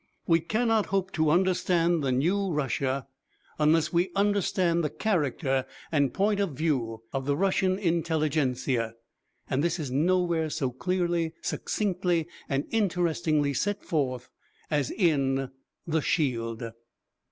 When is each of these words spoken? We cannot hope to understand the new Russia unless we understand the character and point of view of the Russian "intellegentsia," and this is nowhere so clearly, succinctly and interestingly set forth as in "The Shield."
We 0.25 0.39
cannot 0.39 0.87
hope 0.87 1.11
to 1.11 1.29
understand 1.29 2.01
the 2.03 2.11
new 2.11 2.49
Russia 2.49 3.05
unless 3.59 3.93
we 3.93 4.09
understand 4.15 4.83
the 4.83 4.89
character 4.89 5.67
and 5.91 6.11
point 6.11 6.39
of 6.39 6.53
view 6.53 7.03
of 7.13 7.27
the 7.27 7.37
Russian 7.37 7.77
"intellegentsia," 7.77 8.95
and 9.47 9.63
this 9.63 9.77
is 9.77 9.91
nowhere 9.91 10.49
so 10.49 10.71
clearly, 10.71 11.33
succinctly 11.43 12.27
and 12.49 12.65
interestingly 12.71 13.53
set 13.53 13.83
forth 13.83 14.31
as 14.71 14.89
in 14.89 15.51
"The 15.85 16.01
Shield." 16.01 16.71